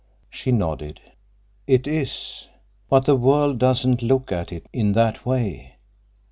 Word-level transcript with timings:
She 0.31 0.51
nodded. 0.51 0.99
"It 1.67 1.85
is. 1.85 2.47
But 2.89 3.05
the 3.05 3.15
world 3.15 3.59
doesn't 3.59 4.01
look 4.01 4.31
at 4.31 4.51
it 4.51 4.65
in 4.73 4.93
that 4.93 5.27
way. 5.27 5.75